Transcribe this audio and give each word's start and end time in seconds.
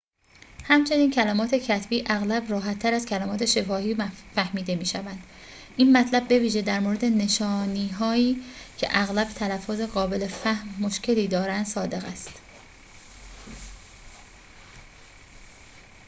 همچنین 0.63 1.11
کلمات 1.11 1.53
کتبی 1.55 2.03
اغلب 2.07 2.51
راحتر 2.51 2.93
از 2.93 3.05
کلمات 3.05 3.45
شفاهی 3.45 3.95
فهمیده 4.35 4.75
می‌شوند 4.75 5.23
این 5.77 5.97
مطلب 5.97 6.27
بویژه 6.29 6.61
در 6.61 6.79
مورد 6.79 7.05
نشانی‌هایی 7.05 8.43
که 8.77 8.87
اغلب 8.91 9.27
تلفظ 9.29 9.81
قابل 9.81 10.27
فهم 10.27 10.75
مشکلی 10.79 11.27
دارند 11.27 11.65
صادق 11.65 12.05
است 12.05 12.41